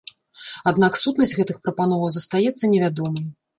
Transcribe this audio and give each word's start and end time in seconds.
Аднак 0.71 0.97
сутнасць 1.01 1.35
гэтых 1.41 1.61
прапановаў 1.67 2.11
застаецца 2.17 2.73
невядомай. 2.75 3.33